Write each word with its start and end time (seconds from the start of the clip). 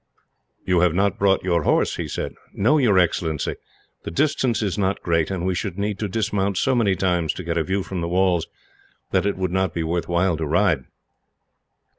"You 0.65 0.79
have 0.79 0.95
not 0.95 1.19
brought 1.19 1.43
your 1.43 1.61
horse," 1.61 1.97
he 1.97 2.07
said. 2.07 2.33
"No, 2.55 2.79
your 2.79 2.97
Excellency. 2.97 3.57
The 4.01 4.09
distance 4.09 4.63
is 4.63 4.75
not 4.75 5.03
great, 5.03 5.29
and 5.29 5.45
we 5.45 5.53
should 5.53 5.77
need 5.77 5.99
to 5.99 6.07
dismount 6.09 6.57
so 6.57 6.73
many 6.73 6.95
times, 6.95 7.33
to 7.33 7.43
get 7.43 7.55
a 7.55 7.63
view 7.63 7.83
from 7.83 8.01
the 8.01 8.09
walls, 8.09 8.47
that 9.11 9.27
it 9.27 9.37
would 9.37 9.51
not 9.51 9.75
be 9.75 9.83
worthwhile 9.83 10.37
to 10.37 10.47
ride." 10.47 10.85